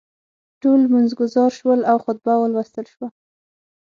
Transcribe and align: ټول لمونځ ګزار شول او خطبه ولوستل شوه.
ټول 0.61 0.77
لمونځ 0.85 1.09
ګزار 1.19 1.51
شول 1.59 1.79
او 1.91 1.97
خطبه 2.05 2.33
ولوستل 2.37 2.85
شوه. 2.93 3.07